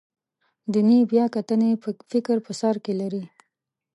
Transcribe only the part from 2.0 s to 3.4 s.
فکر په سر کې لري.